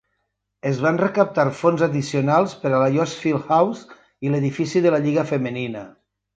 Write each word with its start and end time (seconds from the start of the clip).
Es 0.69 0.79
van 0.85 0.95
recaptar 1.01 1.45
fons 1.59 1.83
addicionals 1.89 2.57
per 2.65 2.71
a 2.71 2.81
la 2.85 2.89
Yost 2.97 3.21
Field 3.27 3.47
House 3.53 3.87
i 4.27 4.33
l'edifici 4.35 4.85
de 4.89 4.97
la 4.97 5.05
Lliga 5.07 5.31
Femenina. 5.35 5.89